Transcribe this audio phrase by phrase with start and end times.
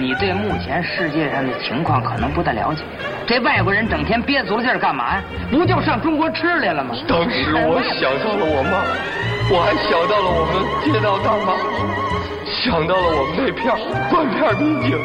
[0.00, 2.82] 你对目前世界上的情况可能不太了解。
[3.26, 5.22] 这外国人整天憋足了劲儿干嘛呀？
[5.50, 6.94] 不就上中国吃来了吗？
[7.06, 8.80] 当时我想到了我妈，
[9.52, 11.52] 我还想到了我们街道大妈，
[12.48, 13.76] 想到了我们那片
[14.08, 14.98] 断片民警，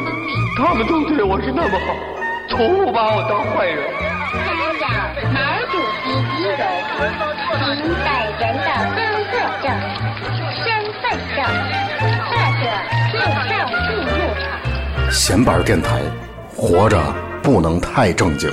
[0.56, 1.92] 他们都对我是那么好，
[2.48, 3.84] 从不把我当坏人。
[4.32, 4.48] 参
[4.80, 4.88] 照
[5.28, 5.38] 毛
[5.68, 6.08] 主席
[6.40, 6.64] 遗容，
[7.52, 8.08] 凭本
[8.40, 9.68] 人的工作证、
[10.64, 10.64] 身
[10.98, 11.04] 份
[11.36, 11.38] 证
[12.24, 12.64] 或者
[13.12, 13.14] 护
[13.46, 13.52] 照
[13.86, 14.25] 进入场。
[15.16, 16.02] 闲板电台，
[16.54, 17.02] 活着
[17.42, 18.50] 不能太正经。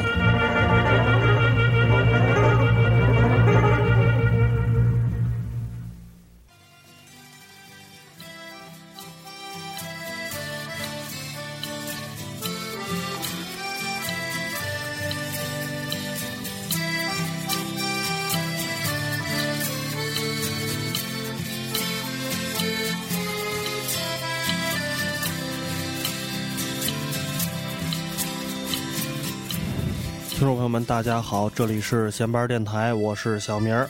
[30.43, 33.89] 听众朋友们，大家好，这里是闲班电台，我是小明儿。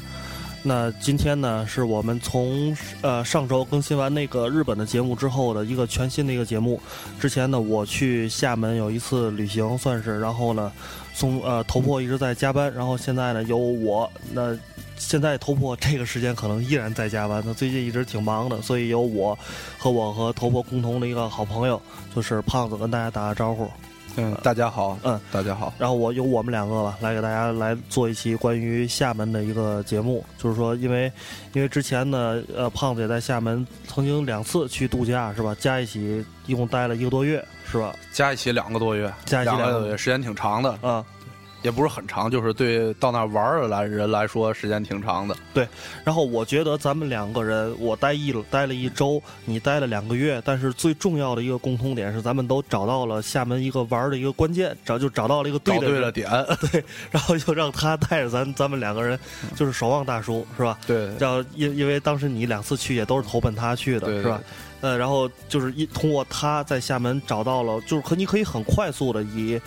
[0.61, 6.79] 那今天呢，是我们从呃上周更新完那个日本的节目之后的一个全新的一个节目。
[7.19, 10.71] 之前呢，我去厦门有一次旅行，算是，然后呢，
[11.15, 14.55] 从呃头破一直在加班，然后现在呢有我，那
[14.95, 19.35] 现在头破这个时间可能依然在加班，他最近一直挺忙的，所以有我
[19.79, 21.81] 和我和头破共同的一个好朋友，
[22.15, 23.67] 就是胖子，跟大家打个招呼。
[24.15, 25.73] 嗯，大家好，嗯，大家好。
[25.79, 30.23] 然后我由我们两个吧，来给大家来做一期关于厦门的一个节目。
[30.37, 31.11] 就是说，因为
[31.53, 35.55] 因为之前呢，呃，胖子也在厦门曾经两次去度假，是吧？
[35.59, 37.95] 加一起一共待了一个多月，是吧？
[38.11, 41.03] 加一起两个多月，加一起两个多月，时间挺长的啊。
[41.63, 45.35] 也不是很长，就是对到那儿玩的来人来说，时间挺长的。
[45.53, 45.67] 对，
[46.03, 56.29] 然后我觉得咱们两个人，我待一待了一周，你待了两个月，但是最重要的一个共通点是，咱们都找到了厦门一个玩儿的一个关键，找就找到了一个对的了点，
[56.69, 59.17] 对，然后就让他带着咱咱们两个人，
[59.55, 60.77] 就是守望大叔，是吧？
[60.85, 64.41] 对，叫因因为当时你两次去也都是投奔他去的，是吧？
[64.81, 69.57] 呃，然后就是一通过他在厦门找到了，就是可你可以很快速的以。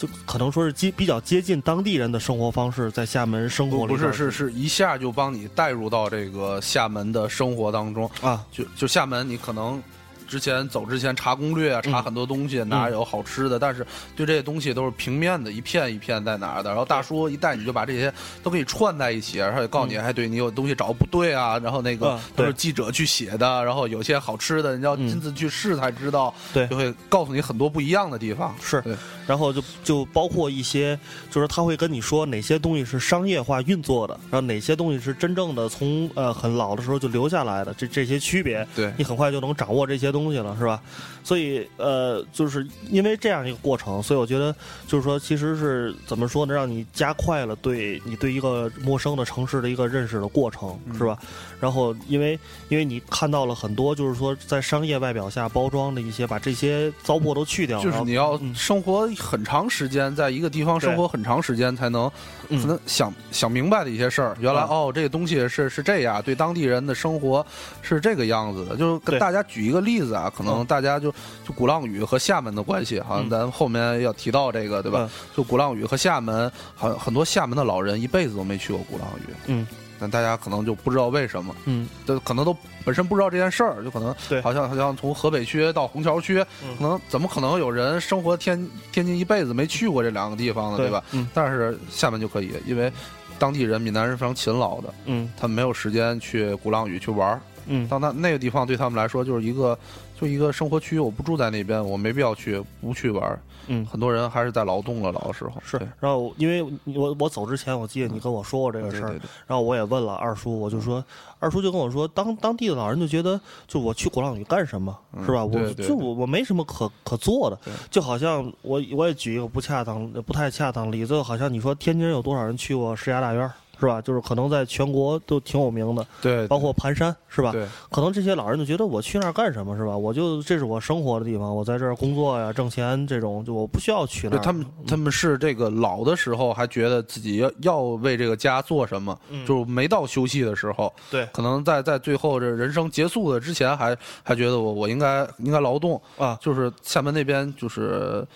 [0.00, 9.82] 就可能说是接比较接近当地人的生活方式，在厦门生活不是是是一下就帮你带入到这个厦门的生活当中啊，就就厦门你可能。
[10.30, 13.58] 之前走之前查攻略啊，查很多东西，哪有好吃的？
[13.58, 16.70] 但是对这些东西都是平面的，一片一片在哪儿的。
[16.70, 21.58] 然后大叔一带你就把这些都给你串在一起，然后也告诉你，还对你有东西找不对啊。
[21.58, 26.32] 然后那个都是记者去写的，然后有些好吃的，你要亲自去试才知道。
[26.52, 28.54] 对，就会告诉你很多不一样的地方。
[28.62, 28.80] 是，
[29.26, 30.96] 然后就就包括一些，
[31.28, 40.19] 就是他会跟你说哪些东西是商业化运作的，然后哪些东西是真正的从呃很老的时候就留下来的，这这些区别，对你很快就能掌握这些东西。
[40.20, 40.82] 东西了是吧？
[41.22, 44.54] 所以呃，就是因为这样一个过程，所以我觉得
[44.88, 46.52] 就是说，其实是怎么说呢？
[46.52, 51.16] 让你加快了对你对一个陌生的城市的一个认识的过程，是吧？
[51.60, 52.38] 然后因为
[52.68, 57.80] 因为你看到了很多，就是说在商业外表下包装的一些，把这些糟粕都去掉。
[57.80, 62.10] 就是你要生活很长时间，在一个地方生活很长时间，才能
[62.48, 64.36] 可能想想明白的一些事儿。
[64.40, 67.46] 原来哦，这个东西是是这样，对当地人的生活
[67.82, 68.74] 是这个样子的。
[68.74, 70.09] 就是跟大家举一个例子。
[70.14, 71.10] 啊，可能大家就
[71.46, 75.10] 就鼓浪屿和厦门的关系，好像咱后面要提到这个，对吧？
[75.36, 79.32] 就鼓浪屿和厦门，好像很多厦门的老人一辈子都没去过鼓浪屿。
[79.46, 79.66] 嗯，
[79.98, 81.54] 但大家可能就不知道为什么。
[81.64, 86.42] 嗯，就可能都本身不知道这件事儿，就可能对，好像好像从河北区到虹桥区，
[86.78, 90.78] 可能怎么可能有人生活天天津一辈子没去过这两个地方呢？
[90.78, 91.02] 对吧？
[91.12, 92.92] 嗯，但是厦门就可以，因为
[93.38, 97.40] 当地人闽南人非常勤劳的，嗯，他们没有时间去鼓浪屿去玩儿。
[97.66, 99.78] 嗯，当那那个地方对他们来说就是一个，
[100.20, 100.98] 就一个生活区。
[100.98, 103.38] 我不住在那边，我没必要去，不去玩。
[103.66, 105.78] 嗯，很多人还是在劳动了，老的时候是。
[106.00, 109.10] 然后，因为我我走之前，我记得你跟我说过这个事儿，
[109.46, 111.04] 然后我也问了二叔，我就说，
[111.38, 113.38] 二叔就跟我说，当当地的老人就觉得，
[113.68, 115.44] 就我去鼓浪屿干什么，是吧？
[115.44, 117.58] 我就我我没什么可可做的，
[117.90, 123.48] 就好像我我也举一个不恰当、不太恰当例子，好像你说天津有多少人去过石家大院？
[123.80, 124.00] 是吧？
[124.02, 127.50] 就是可能在全国都挺有名的，对，包括盘山，是吧？
[127.50, 129.96] 对，可能这些老人就觉得我去那儿干什么，是吧？
[129.96, 134.40] 我就这是我生活的地方，我在这儿工作呀、挣钱，这种就我不需要去那儿。
[134.40, 146.38] 他们他们是这个老的时候还觉得自己要要为这个家做什么，就是没到休息的时候，对，可能在在最后这人生结束的之前，还还觉得我我应该应该劳动啊。
[146.42, 148.26] 就是厦门那边，就是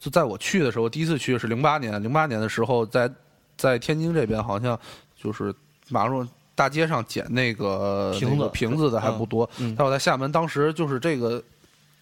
[0.00, 3.10] 就在我去的时候，第一次去是零八年，零八年的时候在。
[3.56, 4.78] 在天津这边，好像
[5.20, 5.54] 就是
[5.88, 9.48] 马路大街上捡那个瓶子瓶子的还不多。
[9.76, 11.42] 但我在厦门，当时就是这个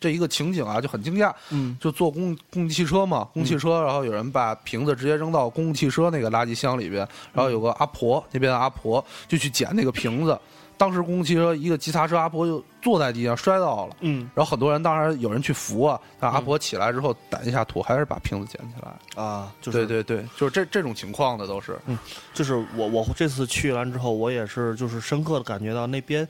[0.01, 1.33] 这一个情景啊，就很惊讶。
[1.51, 10.39] 嗯，就坐公公共汽车嘛，公共汽车，然后有人把瓶子直接扔到公共汽车那个垃圾箱里边，然后有个阿婆，那边的阿婆就去捡那个瓶子。
[10.77, 13.97] 当时公共汽车一个急刹车，阿婆就坐在地上摔倒了。
[14.01, 19.23] 嗯，然后很多人当然有人去扶啊，但阿婆起来之后掸一下土，还是把瓶子捡起来。
[19.23, 21.79] 啊，就是对对对，就是这这种情况的都是。
[21.87, 21.99] 嗯
[22.33, 26.27] 就是我我这次去完之后，我也是就是深刻的感觉到那边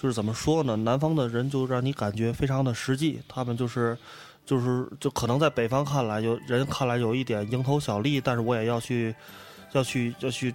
[0.00, 0.76] 就是怎么说呢？
[0.76, 3.98] 南方的人就让你感觉非常的实际，他们就是
[4.46, 9.14] 就是就可能在北方看来有人看来有一点蝇头小利，但是我也要去
[9.72, 10.54] 要去要去。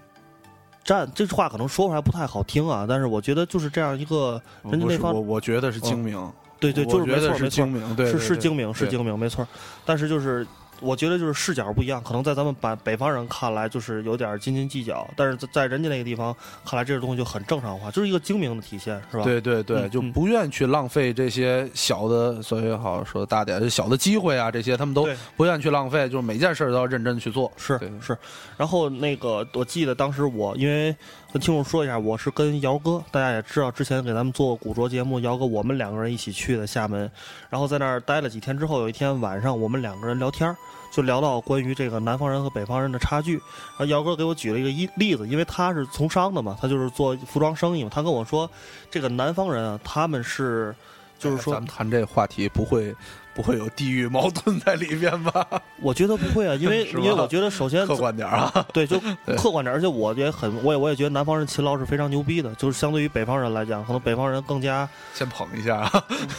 [0.83, 9.47] 站这句话可能说出来不太好听啊，但是我觉得就是这样一个人家那方，我我觉得是精明，对对，就是没错是精明，对，是是精明是精明，没错。
[9.85, 10.45] 但是就是。
[10.79, 16.35] 我觉得就是视角不一样，可能在咱们北北方人看来就是有点斤斤计较，但是在人家那个地方
[16.65, 19.23] 看来，这个东西就很正常化，就是一个精明的体现，是吧？
[19.23, 27.51] 对对对，就不愿意去浪费这些小的，所以好说大点，小的机会啊，这些他们都不愿意去浪费，就是每件事都要认真去做。
[27.57, 28.17] 是是，
[28.57, 30.95] 然后那个我记得当时我因为
[31.33, 37.09] 跟听众说一下，我是跟姚哥，大家也知道之前给咱们做古着节目，姚哥我们两个人一起去的厦门，
[37.49, 40.55] 然后在那儿待了几天之后，有一天晚上我们两个人聊天。
[40.91, 48.47] 就聊到关于这个南方人和北方人的差距，然后姚哥给我举了一个一例子，因为他是从商的嘛，他就是做服装生意嘛，他跟我说，
[48.91, 50.75] 这个南方人啊，他们是，
[51.17, 52.95] 就是说，咱们谈这个话题不会。
[53.33, 55.45] 不会有地域矛盾在里面吧？
[55.81, 58.99] 我觉得不会啊， 因为因为我觉得首先客观点啊， 对，就
[59.35, 65.89] 客观点，而且我也很，我也我也觉得南方人勤劳是非常牛逼的，就是相对于北方人来讲，可能北方人更加先捧一下，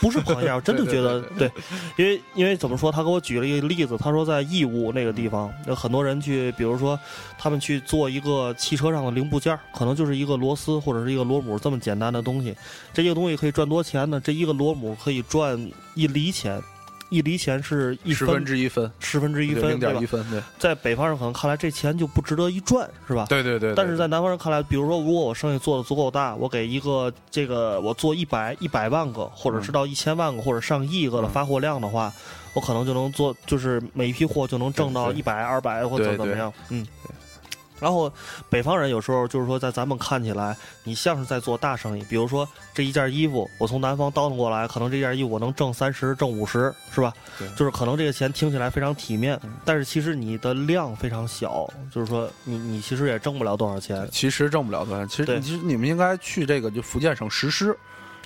[0.00, 1.50] 不是捧一下，我真的觉得对，
[1.96, 6.98] 因为因为怎么说，他给我举了一个例子，他说在义乌那个地方有很多人去，比如说
[7.36, 12.56] 他们去做一个汽车上的零部件，可能就是一个螺丝或者是一个螺母这么简单的东西，
[12.92, 14.20] 这一个东西可以赚多钱呢？
[14.22, 16.62] 这一个螺母可以赚一厘钱。
[17.10, 20.24] 一厘钱是一十分之一分，十分之一分，零点一分。
[20.30, 23.26] 对，在北方人可能看来，这钱就不值得一赚，是吧？
[23.28, 23.74] 对对对。
[23.74, 32.12] 但是在南方人看来，比如说，如果我生意做的足够大，我给一个这个我做一百一百万个，或者是到一千万个，或者上亿个的发货量的话，
[32.54, 36.86] 我可能就能做，就是每一批货就能挣到一百二百或者怎么样，嗯。
[37.80, 38.10] 然后，
[38.48, 42.02] 北方人有时候就是说，在咱们看起来，你像是在做大生意。
[42.08, 47.12] 比如说，这一件衣服，我从南方倒腾过来，可能这件衣服我能挣三十、挣五十，是吧？
[47.38, 47.48] 对。
[47.56, 54.08] 就是可能这个钱听起来非常体面，但是其实你的量非常小，就是说，你你其实也挣不了多少钱。
[54.10, 55.08] 其实挣不了多少钱。
[55.08, 57.76] 其实，其实你们应该去这个就福建省石狮。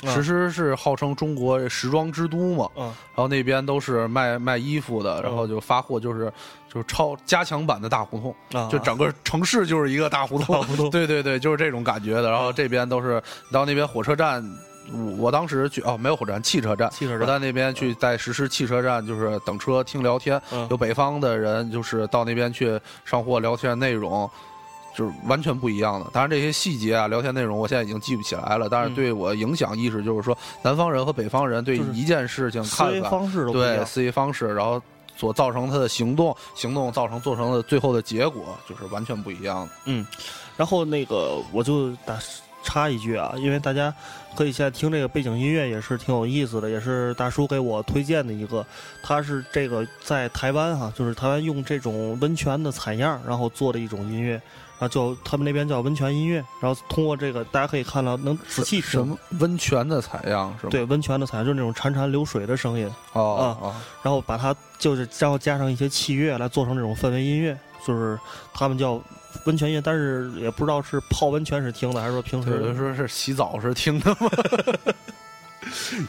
[0.07, 6.33] 石狮是号称中国时装之都嘛，然后那边都是卖卖衣服的，然后就发货就是
[6.73, 8.19] 就是超加强版的大胡
[8.51, 12.31] 同，就整个城市就是一个大胡同， 对对对，就是这种感觉的。
[12.31, 14.45] 然后这边都是到那边火车站，
[15.19, 20.41] 我当时去哦，没有火车站，汽车站，汽车站，我在那边去在石狮汽车站就是等车听聊天，
[20.71, 24.31] 有北方的人就是到那边去上货聊天内容。
[24.99, 28.69] 就是完全不一样的，当然这些细节啊，聊天内容我现在已经记不起来了。
[28.69, 34.83] 但是对我影响意识就是说，南方人和北方人对一件事情看法、方式对思维方式，然后
[35.17, 39.73] 所造成他的行动，行动造成做成的最后的结果，就是完全不一样的。
[39.85, 40.05] 嗯，
[40.57, 42.19] 然后那个我就打
[42.65, 43.95] 插一句啊，因为大家
[44.37, 48.67] 可以现在听这个背景音乐也是挺有意思的，也是大叔给我推荐的一个，
[49.01, 54.43] 他是这个在台湾哈，就是台湾用这种温泉的采样，然后做的一种音乐。
[54.79, 60.71] 啊，就他们那边叫温泉音乐，然后通过这个，大家可以看到能仔细什么温泉的采样是吗？
[60.71, 68.19] 对，温泉的采样就是那种潺潺流水的声音哦啊，然后把它就是然后加上一些器乐来做成这种氛围音乐，就是
[68.55, 69.03] 他们叫
[69.47, 74.31] 温泉音，但是也不知道是泡温泉时听的，还是说平时有的说是洗澡时听的吗？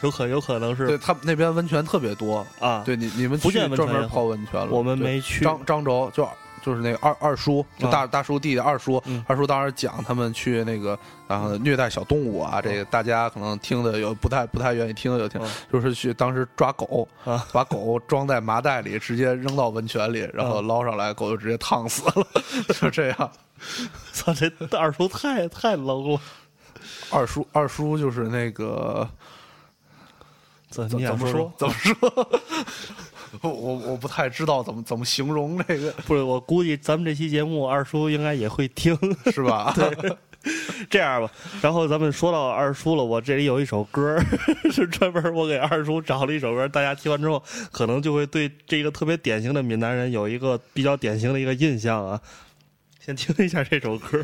[0.04, 6.30] 有可有可能是，对他们那边温泉特别多啊，对你你们去专门泡温泉了，我们没去漳漳州就。
[6.64, 10.98] 就是那个二二叔，就大大叔弟弟二叔，二叔当时讲他们去那个，
[11.28, 17.08] 然后虐待小动物啊，这个大家可能听的有不太不太愿意听，有听，就是去当时抓狗，
[17.52, 22.28] 把狗装在麻袋里，直接扔到温泉里，然后捞上来，狗就直接烫死了，
[22.80, 23.32] 就这样。
[24.14, 26.22] 操，这二叔太太 low 了。
[27.12, 29.08] 二叔二叔就是那个，
[30.70, 31.52] 怎怎么说？
[31.58, 32.40] 怎么说？
[33.42, 38.98] 我我我不太知道怎么怎么形容这个，不是我估计咱们这期节目二叔应该也会听，
[39.32, 39.74] 是吧？
[39.78, 40.18] 对，
[40.90, 41.32] 这样吧，
[41.62, 44.18] 然后咱们说到二叔了，我这里有一首歌，
[44.72, 52.22] 是专门我给二叔找了一首歌，大家听完之后可能就会对这个特别典型的闽南人有一个比较典型的一个印象啊。
[53.00, 54.24] 先听一下这首歌。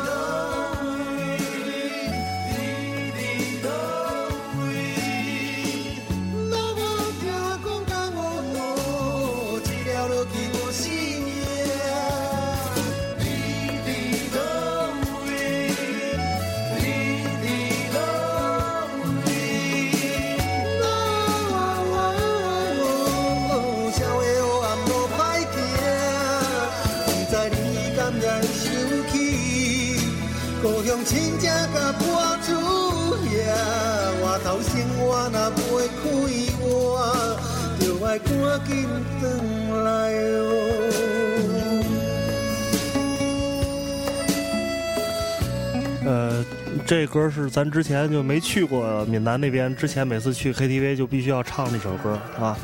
[46.03, 46.43] 呃，
[46.85, 52.57] 这歌是咱之前就没去过闽南那边，之前每次去 KTV 就必须要唱那首歌啊，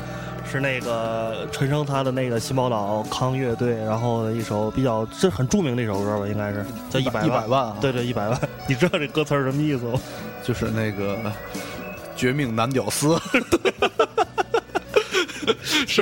[0.50, 8.38] 是那个陈升他的那个新宝岛康乐队，然后一首比较这很著名的一首歌吧，应该是叫一百一百万，对对，一百万。
[8.66, 10.00] 你知道这歌词什么意思吗？
[10.42, 11.16] 就是那个
[12.16, 13.16] 绝命男屌丝。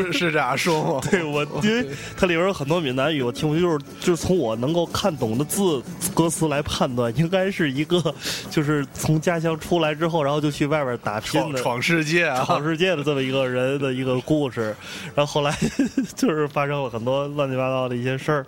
[0.03, 1.01] 是是这样说吗？
[1.11, 1.87] 对我，因为
[2.17, 5.83] 它里边有很多闽南语，我听不就是就是从我能够看懂的字
[6.15, 8.15] 歌词来判断，应该是一个
[8.51, 14.75] 就是从家乡出来之后，然后就去外边打拼的闯世界、闯世界的这么一个人的一个故事。
[15.15, 15.57] 然后后来
[16.15, 18.47] 就是发生了很多乱七八糟的一些事儿，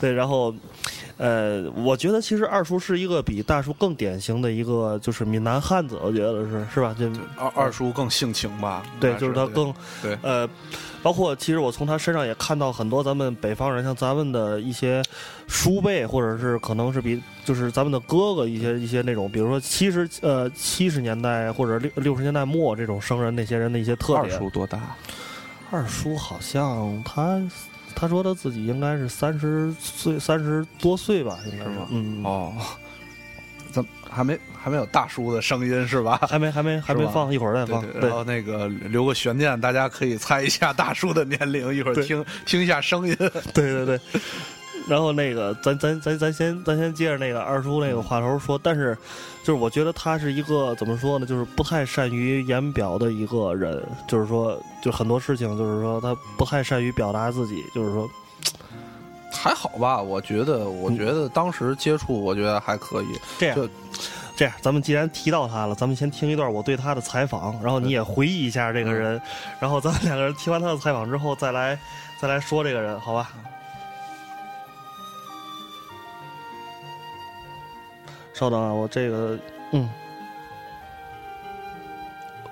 [0.00, 0.54] 对，然后。
[1.16, 6.94] 呃，我觉得其实二叔是一个比大叔更典型的一个，就是闽南汉子，我觉得是是吧？
[6.98, 7.06] 就
[7.36, 8.82] 二二叔更性情吧？
[8.98, 10.18] 对，就是他更对。
[10.22, 10.48] 呃，
[11.04, 15.00] 包括其实我从他身上也看到很多咱们北方人，像咱们的一些
[15.46, 24.34] 叔辈，或者是可能是比就是咱们的哥哥一些一些那种，比如说七十呃七十年代或者六六十年代末这种生人那些人的一些特点。
[24.34, 24.80] 二叔多大？
[25.70, 27.40] 二叔好像他。
[27.94, 31.70] 他说他自己应该是三十岁，三十多岁吧，应该是。
[31.90, 32.52] 嗯哦，
[33.70, 36.20] 怎还没还没有大叔的声音是吧？
[36.28, 37.84] 还没还没还没放，一会儿再放。
[38.00, 43.16] 然后那个留个悬念，大家可以猜一下大叔的年龄，一会儿听听一下声音。
[43.52, 44.00] 对对对。
[44.86, 48.96] 然后那个，咱咱咱咱先咱先接着那个二叔那个话头说，但是
[49.42, 58.08] 就是我觉得他是一个怎么说呢，就是不太善于言表的一个人，就是说，就很多事情就是说他不太善于表达自己，就是说
[59.32, 60.00] 还好吧？
[60.02, 63.06] 我觉得，我觉得当时接触，我觉得还可以。
[63.38, 63.68] 这样，
[64.36, 69.20] 这样，咱们既然提到他了，咱们先听一段我对他的采访，然后你也回忆一下这个人，
[69.58, 71.78] 然后咱们两个人听完他的采访之后，再来
[72.20, 73.30] 再来说这个人，好吧？
[78.44, 79.38] 稍等啊，我这个，
[79.72, 79.88] 嗯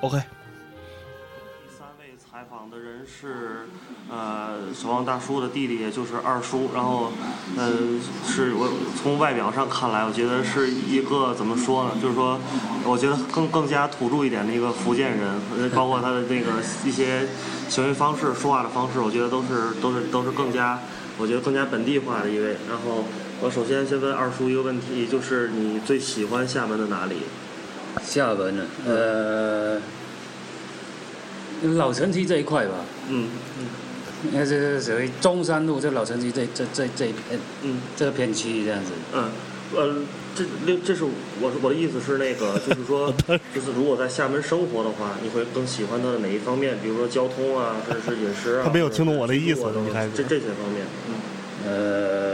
[0.01, 0.17] ，OK。
[0.17, 3.67] 第三位采访的人是，
[4.11, 6.71] 呃，守望大叔的弟弟，也就是二叔。
[6.75, 7.13] 然后，
[7.59, 7.71] 呃，
[8.27, 8.73] 是我
[9.03, 11.91] 从外表上看来，我觉得是一个怎么说呢？
[12.01, 12.41] 就是说，
[12.87, 15.39] 我觉得更更加土著一点的一个福建人，
[15.75, 16.53] 包括他的那个
[16.87, 17.29] 一些
[17.69, 20.79] 行为方式、说话的方式，我觉得都是都是都是更加，
[21.19, 22.57] 我觉得更加本地化的一位。
[22.67, 23.05] 然后。
[23.43, 27.17] 我首先先问二叔一个问题，就是你最喜欢厦门的哪里？
[28.01, 28.65] 厦门呢？
[28.87, 29.81] 呃，
[31.75, 32.75] 老城区这一块吧。
[33.09, 33.67] 嗯嗯。
[34.33, 37.41] 那是属于中山路这老城区这这这这一片。
[37.63, 37.81] 嗯。
[37.97, 38.93] 这个片区这样子。
[39.13, 39.25] 嗯。
[39.75, 39.93] 呃，
[40.37, 43.13] 这这这是我我的意思是那个，就是说，
[43.53, 46.79] 就是如果在厦门生活的话，你会更喜欢它的哪一方面？
[46.81, 48.63] 比如说交通啊，或者是饮食啊。
[48.65, 50.87] 他没有听懂我的意思，你还这这些方面。
[51.09, 51.15] 嗯。
[51.67, 52.32] 呃。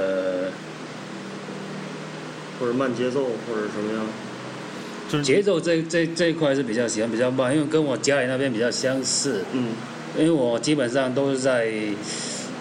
[2.59, 4.07] 或者慢节奏，或者什么样？
[5.09, 9.45] 就是节奏这这这一块是比较喜欢比较慢，因为跟我家里那边比较相似。
[9.53, 9.73] 嗯。
[10.19, 11.71] 因为我基本上都是在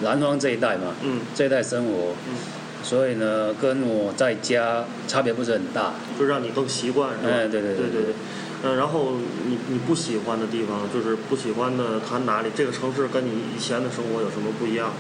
[0.01, 0.95] 南方这一带嘛。
[1.03, 1.21] 嗯。
[1.35, 2.13] 这一带生活。
[2.29, 2.35] 嗯。
[2.83, 5.95] 所以呢，跟我在家差别不是很大。
[6.17, 7.33] 就让你更习惯，是吧？
[7.33, 8.13] 哎，对对对对对。
[8.63, 12.49] 嗯，然后你你不喜欢的地方，就是不喜欢的，它哪里？
[12.55, 14.93] 这个城市跟你以前的生活有什么不一样？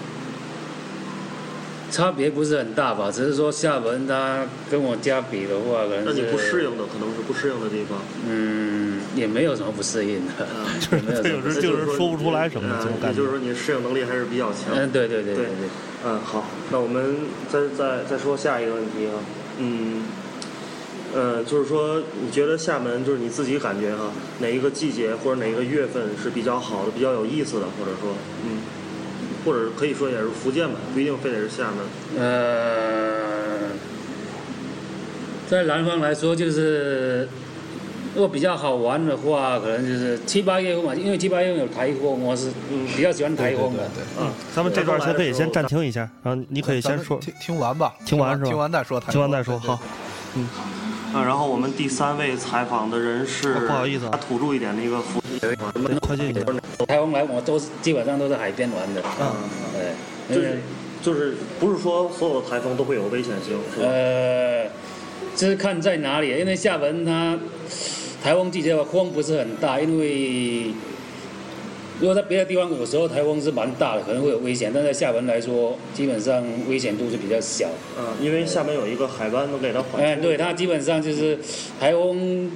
[1.89, 7.99] 差别不是很大吧，只是说厦门它跟我家比的话，可能那你不适应的可能是不适应的地方。
[8.27, 10.47] 嗯，也没有什么不适应的，
[10.79, 12.69] 就是有时就是说不出来什么，
[13.15, 14.73] 就是说你适应能力还是比较强。
[14.75, 15.53] 嗯，对对对对对。
[16.05, 17.15] 嗯，好，那我们
[17.49, 19.13] 再再再说下一个问题啊，
[19.57, 20.03] 嗯，
[21.15, 28.13] 呃，就是说，你觉得厦门就是你自己感觉哈，哪一个季节或者哪一个月份是比较好的、比较有意思的，或者说，
[28.45, 28.59] 嗯，
[29.47, 31.77] 或者可以说也是福建吧，不一定非得是厦门。
[32.19, 33.69] 呃，
[35.49, 37.29] 在南方来说，就是
[38.13, 42.51] 如果比较好玩的话，可能就是七八月份嘛，因为七八月份有台风，我是
[42.93, 43.89] 比较喜欢台风的。
[44.19, 48.49] 嗯，咱们这段先可以先暂停一下，然后你可以先说，听听完吧，听完是吧？
[48.49, 49.79] 听完再说，听完再说，好，
[50.35, 50.49] 嗯。
[51.17, 55.55] 啊，然后我们第三位采访的人是，不好意思，他土著一点的一个福建，
[55.99, 56.43] 快进去。
[56.85, 59.01] 台湾来，我都基本上都在海边玩的。
[59.19, 59.33] 嗯，
[60.29, 60.59] 对，就是
[61.01, 63.87] 就是不是说所有的台风都会有危险性，是吧？
[63.89, 64.67] 呃，
[65.35, 67.35] 这是看在哪里，因为厦门它
[68.23, 70.71] 台风季节的话风不是很大，因为。
[71.99, 74.71] 如果在别的地方，有时候台风是蛮大的，可能会有危险。
[74.71, 77.67] 但在厦门来说，基本上危险度是比较小。
[77.97, 80.03] 嗯，因为厦门有一个海湾能给它缓。
[80.03, 81.39] 哎，对，它基本上就是
[81.79, 82.51] 台风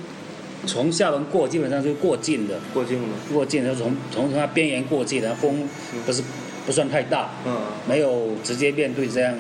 [0.67, 2.59] 从厦门过，基本上是过境的。
[2.71, 3.07] 过境的。
[3.33, 5.67] 过境，就从从它边缘过境，然后风
[6.05, 6.21] 不是
[6.65, 7.31] 不算太大。
[7.47, 7.57] 嗯。
[7.89, 9.35] 没有直接面对这样。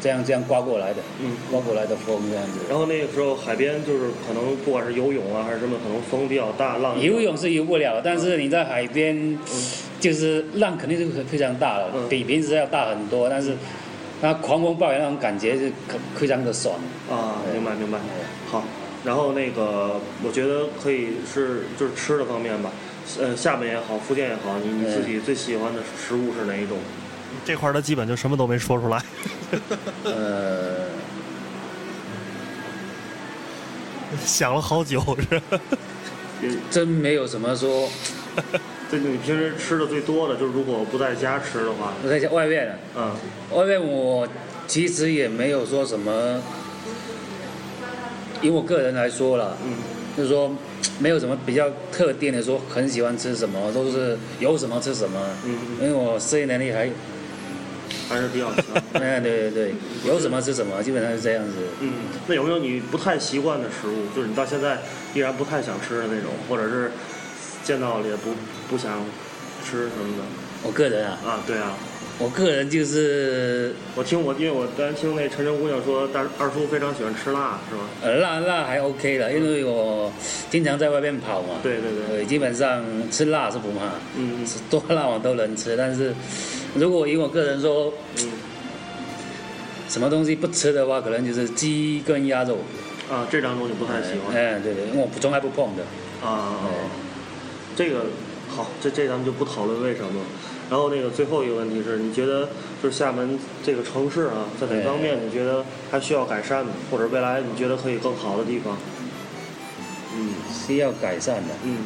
[0.00, 2.60] 这样这样刮过来的，嗯，刮过来的风这样子。
[2.68, 6.98] 然后那个时候海边就是可能不管是游泳啊还是什么，可能风比较大，浪。
[7.00, 9.38] 游泳是游不了，但是你在海边，
[10.00, 13.28] 就是浪肯定是非常大的，比平时要大很多。
[13.28, 13.54] 但是，
[14.22, 15.70] 那狂风暴雨那种感觉是
[16.16, 16.74] 非常的爽。
[17.10, 17.98] 啊，明白明白。
[18.50, 18.64] 好，
[19.04, 22.70] 然后那个我觉得可以是就是吃的方面吧，
[23.18, 26.78] 呃，厦门也好，福建也好，你你自己最喜欢的食物是哪一种？
[27.44, 29.02] 这块儿他基本就什么都没说出来。
[30.04, 30.86] 呃，
[34.24, 35.40] 想了好久是。
[36.70, 37.88] 真没有什么说。
[38.90, 41.92] 这你平时吃的最多的，就是如果不在家吃的话。
[42.02, 42.78] 不在家外面。
[42.96, 43.14] 嗯。
[43.52, 44.26] 外面我
[44.66, 46.40] 其实也没有说什么，
[48.40, 49.74] 以我个人来说了，嗯，
[50.16, 50.50] 就是说
[50.98, 55.20] 没有什么比较特定的说很喜欢吃什么，都是有什么吃什么。
[55.44, 55.58] 嗯。
[55.80, 56.88] 因为我适应能力还。
[58.10, 58.64] 还是比较强。
[59.00, 61.52] 哎，对对对，有什么吃什么，基本上是这样子。
[61.80, 61.92] 嗯，
[62.26, 64.78] 那有没有你不太习惯的食物，就是你到现在
[65.14, 66.90] 依然不太想吃的那种，或者是
[67.62, 68.34] 见到了也不
[68.68, 69.04] 不想
[69.64, 70.24] 吃什么的？
[70.64, 71.18] 我个人啊。
[71.24, 71.72] 啊，对啊。
[72.18, 77.80] 我个人就是，我听我因为我刚才听那陈晨姑娘说，大二叔非常喜欢吃辣，是吧？
[78.02, 80.12] 呃，辣辣还 OK 的，因为我
[80.50, 81.54] 经常在外面跑嘛。
[81.62, 82.26] 对对对。
[82.26, 83.86] 基本上吃辣是不怕，
[84.18, 86.14] 嗯，多辣我都能吃，但是。
[86.74, 88.28] 如果以我个人说，嗯，
[89.88, 92.58] 什么东西不吃的话，可能就是鸡跟鸭肉。
[93.10, 94.36] 啊，这两种你不太喜欢。
[94.36, 95.82] 哎，对对，因为我从来不碰的。
[96.24, 96.60] 啊，
[97.74, 98.06] 这个
[98.48, 100.22] 好，这这咱们就不讨论为什么。
[100.70, 102.48] 然后那个最后一个问题是，你觉得
[102.80, 108.78] 就是厦门这个城市啊，在哪方面你觉得还需要改善的，或者未来你觉得可以更好的地方？
[110.14, 111.48] 嗯，需要改善的。
[111.64, 111.78] 嗯。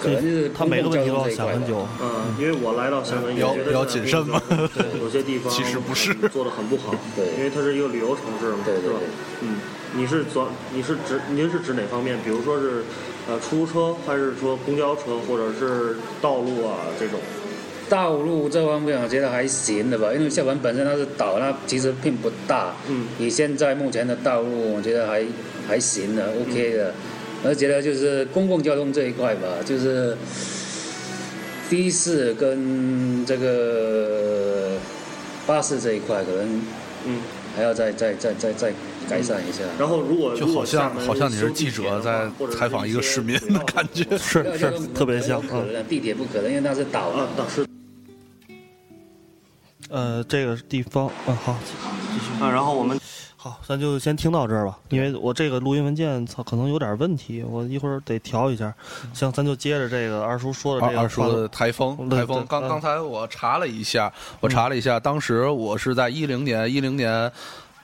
[0.00, 8.98] 可能就是他每个问题都要想很久，嗯，因为我来到厦门也觉得比较谨慎嘛， 对有些地方其实不是做的很不好，对，因为它是一个旅游城市嘛，对吧？
[9.40, 9.56] 嗯，
[9.94, 12.18] 你是做你是指您是指哪方面？
[12.22, 12.82] 比如说是
[13.28, 17.18] 呃出租车，还是说公交车，或者是道路啊这种？
[17.88, 25.24] 道路这方面我觉得还行的吧，因为厦门本身它是岛，它其实并不大，嗯，你现在目前的道路我觉得还
[25.68, 26.92] 还行的，OK 的。
[27.48, 30.16] 我觉得就是公共交通这一块吧，就是
[31.70, 34.72] 的士跟这个
[35.46, 36.62] 巴士这一块，可能
[37.06, 37.20] 嗯
[37.56, 38.72] 还要再再再再再
[39.08, 39.62] 改善一下。
[39.78, 45.40] 然后如果就好像好像你是记者在采访一个市民的感觉，是是特别像。
[45.40, 47.65] 可能地铁不可能，因为那是岛啊，岛是。
[49.96, 51.56] 呃，这个地方嗯好，
[52.12, 53.00] 继续啊，然后我们。
[53.34, 58.74] 好，咱就先听到这儿吧，因为我这个录音文件操可能有点问题，我一会儿得调一下。
[59.14, 61.00] 行，咱就接着这个二叔说的这个。
[61.00, 62.44] 二叔的台风，台风。
[62.46, 67.32] 刚刚才我查了一下，我查了一下，当时我是在一零年，一零年，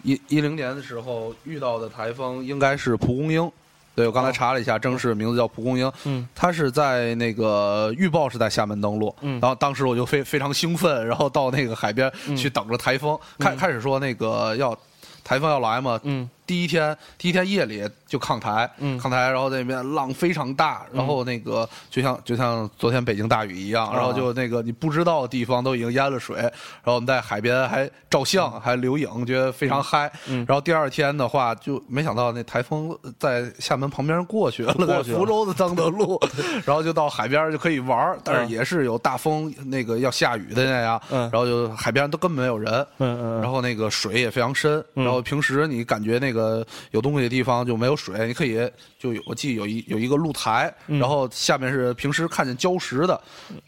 [0.02, 3.50] 一一零年的时候遇到的台风应该是蒲公英。
[3.94, 5.92] 对，我刚才查了一下，正式名字叫蒲公英。
[6.04, 6.26] 嗯。
[6.34, 9.14] 它是在那个预报是在厦门登陆。
[9.20, 9.40] 嗯。
[9.40, 13.18] 然后当时我就非非常兴奋，然后到那个海边去等着台风。
[13.38, 14.76] 开开始说那个要。
[15.24, 16.00] 台风要来嘛？
[16.02, 26.52] 嗯，第一天第一天夜里就抗台，嗯，抗台，然后那边浪非常大，然后那个就像就像昨天北京大雨一样，然后就那个你不知道的地方都已经淹了水，然
[26.84, 30.12] 后我们在海边还照相还留影，觉得非常嗨。
[30.28, 36.20] 嗯，然后第二天的话就没想到那台风在厦门旁边过去了，在福州的张德路，
[36.66, 46.41] 然后就到海边就可以玩，但是也是有大风，那个要下雨的那样，嗯，然后就海边都根本没有人，嗯嗯，然后那个水也非常深，然后平时你感觉那个。
[46.42, 48.58] 呃有东西的地方就没有水，你可以
[49.02, 53.20] 就有我记得有一有一个露台，然后下面是平时看见礁石的，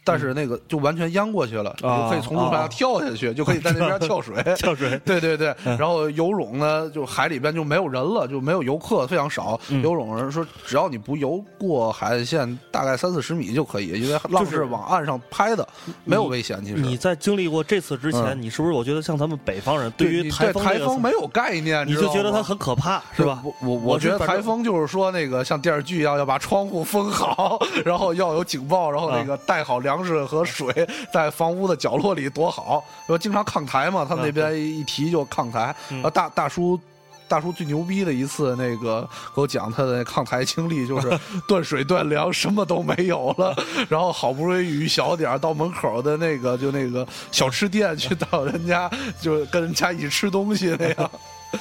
[0.05, 4.97] 但是那个就完全淹过去了，你就可以从路上跳下去，就可以在那边跳水， 跳水。
[5.03, 9.59] 对对对，然后游泳呢，就海里边就没有人了，就没有游客，非常少。
[9.83, 15.67] 游泳人说，只要你不游过海岸线大概三四十米就可以，因为浪是往岸上拍的，
[16.05, 16.63] 没有危险。
[16.63, 16.77] 其实。
[16.77, 23.41] 你在经历过这次之前，你是不是我觉得像咱们北方人对于台风风没有概念，你就觉得它很可怕，是吧？
[23.43, 32.83] 我我我觉得台风就是说那个像电视剧一样，要把窗户封好，然后要有警报，然后那个带好粮食和水，在房屋的角落里躲好。
[33.07, 35.75] 说经常抗台嘛，他们那边一提就抗台。
[36.13, 36.79] 大大叔，
[37.27, 41.09] 大叔最牛逼的一次，那个给我讲他的抗台经历，就是
[41.47, 43.55] 断水断粮，什么都没有了，
[43.89, 48.89] 然后好不容易雨小点到门口的那个就那个小吃店去到人家，
[49.21, 51.11] 就跟人家一起吃东西那样。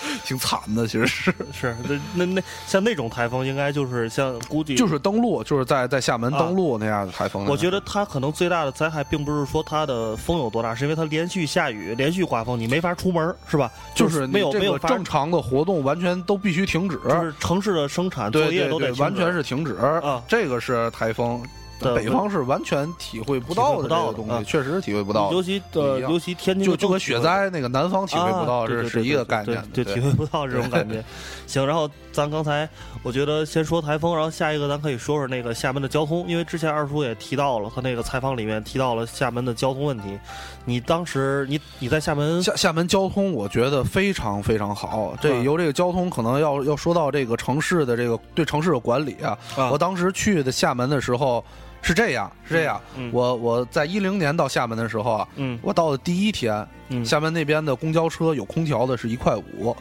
[0.25, 7.45] 挺惨的，其实是 是那那那像那种台风，应该就是像估计就是登陆，就是在在厦门登陆那样的台风。
[7.47, 13.71] 我觉得它可能最大的灾害，并不是说它的风有多大，是因为它连续下雨、连续刮风，你没法出门，是吧？
[13.95, 20.23] 就是没有没有正常的活动，完全都必须停止，就是城市的生产作业都得完全是停止啊。
[20.29, 21.43] 这个是台风。
[21.81, 25.33] 北方是完全体会不到的这个东西，确实体会不到。
[25.33, 31.05] 尤其的，尤其天津就就跟雪灾那个南方体会不到，这是一个概念，就体会不到这种感觉。
[31.47, 32.69] 行，然后咱刚才
[33.03, 40.17] 我觉得先说台风，然后下一个咱可以说说那个厦门的交通，因为之前二叔也提到了，他那个采访里面提到了厦门的交通问题。
[40.65, 45.15] 你当时你你在厦门厦厦门交通，我觉得非常非常好。
[45.21, 49.37] 这由这个交通可能要要说到这个城市的这个对城市的管理啊。
[49.73, 51.45] 我当时去的厦门的时候。
[51.87, 52.81] 是这样，是这样。
[53.13, 56.67] 我我在一零年到厦门的时候啊，嗯我到的第一天，
[57.05, 59.77] 厦门那边的公交车有空调的是一块五。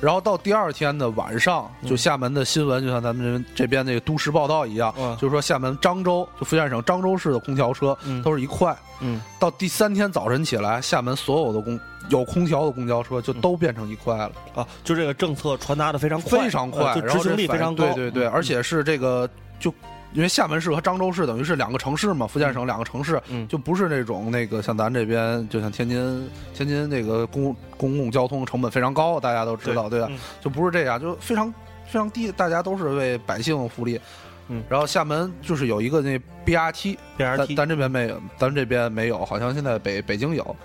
[0.00, 8.76] 嗯，然后到第二天的晚上，就厦门的新闻，就像咱们这边那个都市报道一样，就是说厦门漳州，就福建省漳州市的空调车都是一块。
[9.00, 14.66] 嗯，到第三天早晨起来，厦门所有的公有空调的公交车就都变成一块了啊！
[14.82, 17.84] 就这个政策传达的非常快，非常快，执行力非常高。
[17.84, 19.72] 对对对，而且是这个就。
[20.12, 30.08] 因为厦门市和漳州市等于是两个城市嘛，福建省两个城市，就不是那种那个像咱这边，就像天津，天津那个公公共交通成本非常高，大家都知道，对吧？
[30.40, 31.52] 就不是这样，就非常
[31.84, 34.00] 非常低，大家都是为百姓福利。
[34.48, 40.56] 嗯，然后厦门就是有一个那 BRT，BRT，咱这边没有，咱这边没有，好像现在北北京有。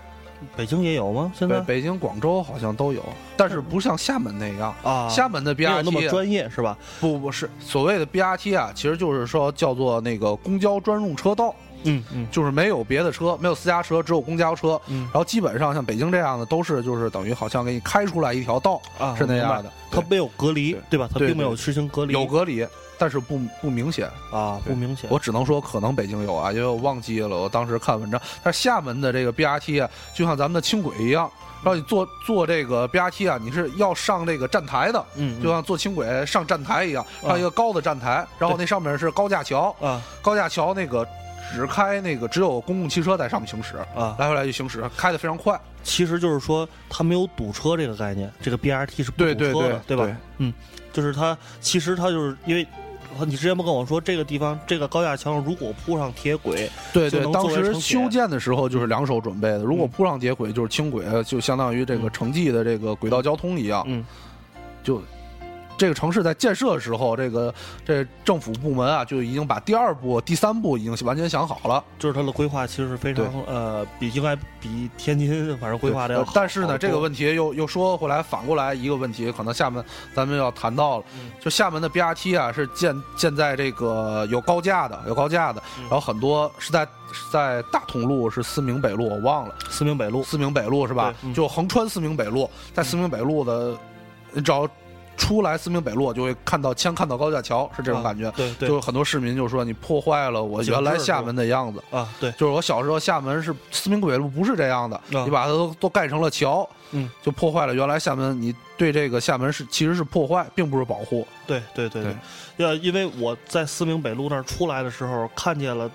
[0.56, 1.32] 北京也有吗？
[1.36, 3.04] 现在北京、广州好像都有，
[3.38, 5.08] 但是不像厦门那样啊。
[5.10, 6.78] 厦门的 BRT 那么专业是吧？
[7.00, 11.54] 不不是，所谓的 BRT 啊，其实就是说叫做那个公交专用车道。
[11.88, 14.82] 嗯嗯，就是没有别的车，没有私家车，只有公交车。
[14.88, 19.72] 嗯，然后基本上像北京这样的，都是就是等于好像给你开出来一条道啊，是那样的。
[19.92, 21.08] 它没有隔离，对吧？
[21.14, 22.14] 它并没有实行隔离。
[22.14, 22.66] 有隔离。
[22.98, 25.10] 但是不不明显啊，不明显。
[25.12, 27.36] 我只能说可能北京有啊，因为我忘记了。
[27.36, 31.30] 我当时看文章，但是厦门的这个 BRT 啊，就像咱们的轻轨一样，
[31.64, 41.08] 然后你坐坐这个 BRT 啊，你是要上这个站台的，嗯，就像坐轻轨上站台一样，上一个高的站台，然后那上面是高架桥啊，高架桥那个
[41.54, 45.60] 只开那个只有公共汽车在上面行驶啊，来回来去行驶，开的非常快。
[45.84, 50.08] 其实就是说它没有堵车这个概念，这个 BRT 是不堵车的，对吧？
[50.38, 50.54] 嗯，
[50.92, 52.66] 就是它其实它就是因为。
[53.26, 59.60] 你之前不跟我说这个地方这个高架桥如果铺上铁轨，对对，当时修建的时候就是两手准备的。
[59.60, 64.04] 如果铺上铁轨，就是轻轨，就相当于这个城际的这个轨道交通一样，嗯，
[64.84, 65.02] 就。
[65.78, 67.54] 这个城市在建设的时候，这个
[67.86, 71.84] 这政府部门啊，就已经把第二步、第三步已经完全想好了。
[72.00, 76.32] 就是它的规划其实是非常呃，比应该比天津反正规划的要好。
[76.34, 79.84] 但是呢，这个问题又又说回来，反过来一个问题，可能厦门
[80.14, 81.06] 咱们要谈到了，
[81.42, 86.88] 就厦门的 BRT 啊，是建建在这个有高架的，有高架的，然后很多是在
[87.32, 91.14] 在大同路是思明北路，我忘了思明北路，思明北路是吧？
[91.34, 93.76] 就横穿思明北路，在思明北路的，
[94.32, 94.66] 你只要。
[95.18, 98.32] 出来思明北路就会看到，先看到高架桥，是这种感觉。
[98.32, 102.08] 对对，就很多市民就说你破坏了我原来厦门的样子啊。
[102.20, 108.40] 对，就是我小时候厦门是思明北路不是这样的，你把它都都盖成了桥，嗯，就破坏了原来厦门。
[108.42, 111.28] 你对这个厦门是其实是破坏，并不是保护。
[111.48, 112.16] 对对对对，
[112.58, 115.90] 要因为我在思明北路那儿出来的时候看见了。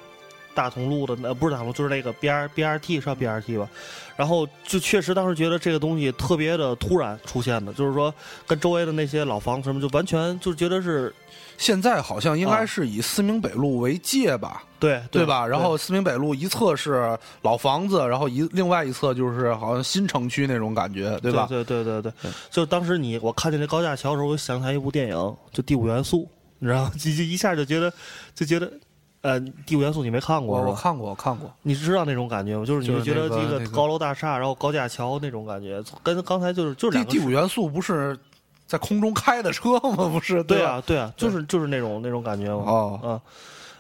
[0.61, 3.69] 大同路的，呃，不是大同路，就是那个 B R B R T 是 B R T 吧？
[4.17, 8.15] 然后就确实当时觉得这个东西特别的突然出现的，就是说
[8.47, 11.15] 跟周围的那些老房子什么就完全就觉得是。
[11.57, 14.65] 现在好像应该是以思明北路为界吧？
[14.79, 15.47] 对对吧？
[15.47, 21.45] 然后思明北路一侧是老房子，然后一另外一侧就是好像新城区那种感觉，对吧？
[21.51, 22.11] 对对对对，
[22.51, 25.15] 就当时你我看见那高架桥的时候，我想起来一部电影，
[25.53, 26.23] 就《第五元素》，
[26.61, 26.93] 你知道吗？
[26.99, 27.93] 就 就一下就觉得
[28.35, 28.73] 就觉得，
[29.23, 30.61] 呃，《第五元素》你没看过？
[30.61, 31.53] 我看过，我看过。
[31.63, 32.65] 你知道那种感觉吗？
[32.65, 37.11] 就是你会觉得这个高楼大厦，然后高架桥那种感觉，跟刚才就是就是两个。
[37.11, 38.19] 第五元素不是。
[38.67, 40.07] 在空中开的车吗？
[40.15, 42.63] 不是，对啊，对啊，就是就是那种那种感觉嘛。
[42.71, 43.21] 哦，嗯，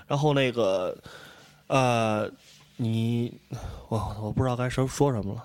[0.08, 0.92] 然后那个，
[1.68, 2.28] 呃，
[2.76, 3.32] 你，
[3.88, 5.44] 我我不知道该说说什么了。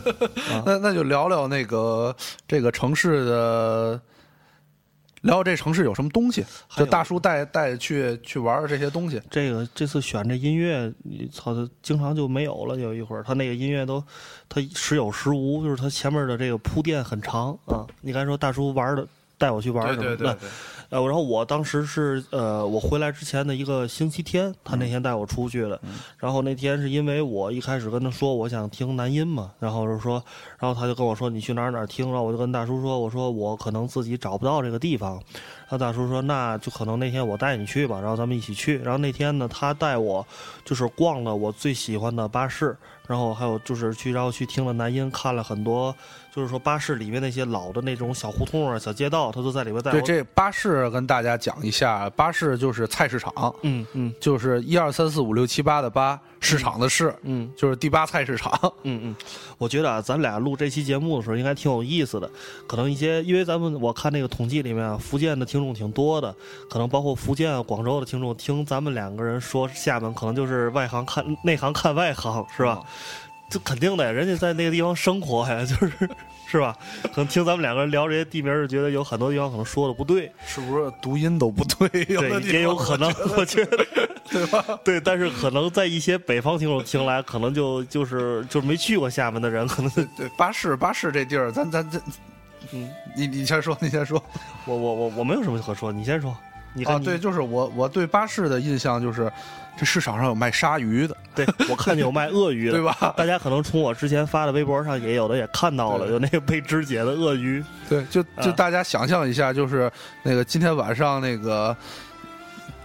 [0.64, 2.16] 那那就聊聊那个
[2.48, 4.00] 这个城市的。
[5.22, 6.44] 聊聊这城市有什么东西？
[6.76, 9.20] 就大叔带带去去玩这些东西。
[9.30, 12.76] 这个这次选这音乐，你操，他经常就没有了。
[12.76, 14.02] 有一会儿他那个音乐都，
[14.48, 17.86] 他时有时无，就是他前面的这个铺垫很长啊。
[18.00, 19.06] 你刚才说大叔玩的，
[19.36, 20.38] 带我去玩什么的。
[20.90, 25.80] 呃，然后我当时是呃，我回来之前的一个星期天，他那天带我出去的。
[26.18, 30.22] 然后那天是因为我一开始跟他说我想听男音嘛，然后就说，
[30.58, 35.22] 然后他就跟我说你去哪儿哪儿听，然后我就跟大叔说，我说我可能自己找不到这个地方。
[35.70, 38.78] 然后大叔说那就可能那天我带你去吧，然后咱们一起去。
[38.78, 40.26] 然后那天呢，他带我
[40.64, 45.94] 就是逛了我最喜欢的巴士，然后还有就是去然后去听了男音，看了很多。
[46.34, 49.92] 就是说，巴士里面那些老的那种小胡同啊、小街道，他都在里面带。
[49.92, 53.32] 对，这巴士跟大家讲一下，巴士就是菜市场。
[53.62, 56.20] 嗯嗯，就是一二三四五六七八的八。
[56.40, 58.50] 市场的市，嗯，就是第八菜市场，
[58.82, 59.16] 嗯嗯，
[59.58, 62.28] 我觉得啊，咱俩录这期节目的时候应该挺有意思的，
[62.66, 66.34] 可能一些，因为咱们我看那个统计里面啊，福建的听众挺多的，
[66.68, 72.80] 可能包括福建、广州的听众听咱们两个人说厦门，可能就是外行看内行看外行，是吧？
[73.50, 75.92] 这肯定的，人家在那个地方生活呀，就是。
[76.46, 76.76] 是吧？
[77.02, 82.04] 可能听咱们两个人聊这些地名，就觉得有很多地方可能说的不对，是不是读音都不对？
[82.04, 83.86] 对，也有可能，我觉得，
[84.28, 84.64] 对吧？
[84.84, 91.98] 对，但是可能在一些北方听众听来，可能就就是就是没去过厦门的人，可能对巴士巴士这地儿，咱咱这，
[92.72, 94.22] 嗯，你你先说，你先说，
[94.66, 96.36] 我我我我没有什么可说，你先说。
[96.72, 99.30] 你啊，对，就是我我对巴士的印象就是。
[99.78, 103.14] 这市场上有卖鲨鱼的，对我看见有卖鳄鱼的， 对吧？
[103.16, 107.64] 大家可能从我之前发的微博上也有的也看到了，有那个被肢解的鳄鱼。
[107.88, 109.90] 对，就就大家想象一下，就是
[110.22, 111.74] 那个今天晚上那个，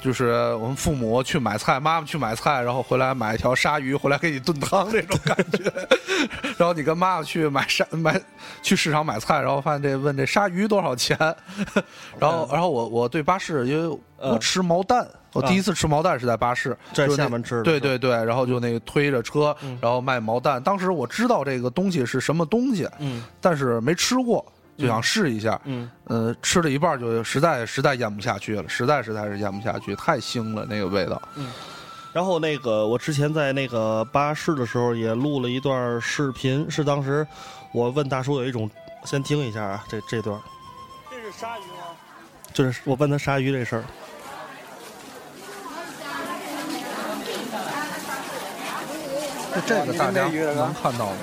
[0.05, 5.63] 就是我们父母去买菜，妈妈去买菜，然后回来买一条鲨鱼回来给你炖汤这种感觉。
[6.59, 8.21] 然后你跟妈妈去买鲨买
[8.61, 11.17] 去市场买菜，然后发现这问这鲨鱼多少钱？
[12.19, 15.07] 然后然后我我对巴士因为我吃毛蛋。
[15.33, 17.63] 我第一次吃毛蛋是在巴士，在厦门吃的。
[17.63, 20.63] 对对对，然后就那个推着车，然后卖毛蛋。
[20.63, 24.45] 当时我知道这个东西是什么东西，嗯，但是没吃过，
[24.77, 31.21] 就想试一下，嗯，呃，吃了一半就实在实在咽不下去了，实在实在是咽不下去，太腥了那个味道。
[31.35, 31.51] 嗯，
[32.11, 37.25] 然后那个我之前在那个巴士的时候也录了一段视频，是当时
[37.71, 38.69] 我问大叔有一种，
[39.05, 40.39] 先听一下啊，这这段。
[41.09, 41.95] 这是鲨鱼吗？
[42.53, 43.83] 就是我问他鲨鱼这事儿。
[49.65, 51.17] 这个大家能看到吗？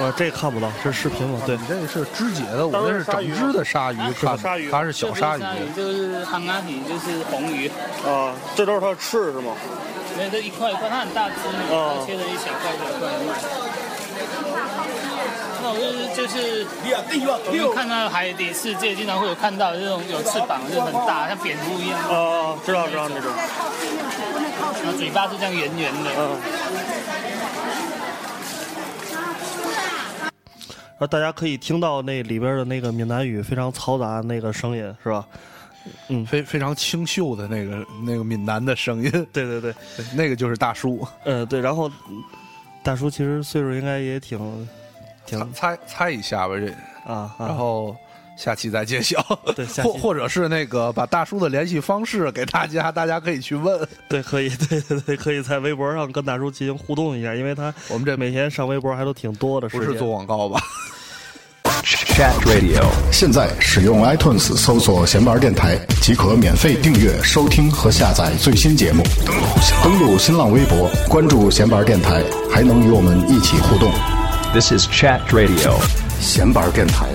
[0.00, 1.40] 呃，这看不到，这是视频吗？
[1.44, 4.38] 对，你这是肢解的，我这是整只的鲨鱼，看
[4.70, 5.42] 它是小鲨鱼，
[5.74, 7.68] 就是憨阿体，就是红鱼。
[8.06, 9.52] 啊，这都是它的翅是吗？
[10.16, 11.34] 没，这一块一块，它很大只，
[12.06, 13.34] 切成一小块小块卖。
[15.60, 16.64] 那我就是就是，
[17.50, 21.98] 我们看到海底世界经常会有看到这种有翅膀，就很大，像蝙蝠一样。
[22.08, 23.32] 哦，知道知道那种。
[24.84, 26.10] 然后嘴巴是这样圆圆的。
[26.16, 26.38] 嗯。
[30.98, 35.24] 呃，大家可以听到那里边的那个闽南语非常嘈杂那个声音，是吧？
[36.08, 39.10] 嗯，非非常清秀的那个那个闽南的声音。
[39.32, 39.74] 对对对，
[40.14, 41.06] 那个就是大叔。
[41.24, 41.90] 呃，对，然后
[42.82, 44.68] 大叔其实岁数应该也挺
[45.24, 46.66] 挺猜猜一下吧，这
[47.10, 47.96] 啊，然后
[48.38, 49.20] 下期再揭晓。
[49.56, 53.86] 对， 或或者是那个把大叔的联系方式给大家， 大家可以去问。
[54.08, 60.60] 对，可以， 对对对，可以在微博上跟大叔进行互动一下，因为他我们这每天上微博还都挺多的，不是做广告吧
[61.84, 69.02] ？Chat Radio，现在使用 iTunes 搜索“闲玩电台”即可免费订阅、收听和下载最新节目。
[69.82, 72.22] 登录新浪微博，关注“闲玩电台”，
[72.52, 73.90] 还能与我们一起互动。
[74.52, 75.74] This is Chat Radio，
[76.20, 77.06] 闲玩电台，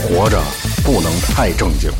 [0.00, 0.42] 活着
[0.82, 1.90] 不能太正经。